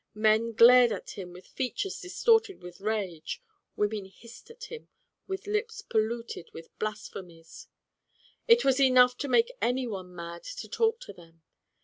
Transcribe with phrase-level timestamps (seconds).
[0.15, 3.39] Men glared at him with features distorted with rage,
[3.75, 4.89] women hissed at him
[5.27, 7.67] with lips polluted with blasphe mies.
[8.47, 11.43] It Avas enough to make anyone mad to talk to them.